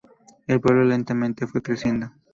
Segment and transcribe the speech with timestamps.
[0.47, 2.11] El pueblo lentamente fue creciendo.